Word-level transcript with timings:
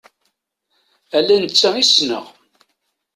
Ala 1.17 1.35
netta 1.37 1.69
i 1.77 1.83
ssneɣ. 1.85 2.25